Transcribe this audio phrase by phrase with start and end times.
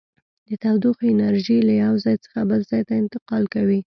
[0.47, 3.79] د تودوخې انرژي له یو ځای څخه بل ځای ته انتقال کوي.